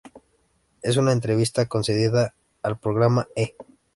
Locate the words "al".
2.63-2.79